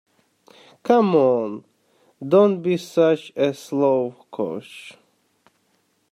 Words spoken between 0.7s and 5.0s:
Come on! Don't be such a slowcoach!